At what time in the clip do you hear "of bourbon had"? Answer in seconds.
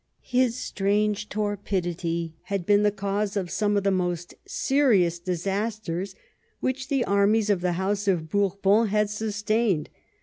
8.07-9.11